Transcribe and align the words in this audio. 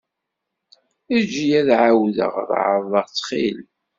Eǧǧ-iyi 1.15 1.55
ad 1.59 1.69
εawdeɣ 1.79 2.33
ad 2.41 2.49
εerḍeɣ 2.61 3.05
ttxil. 3.07 3.59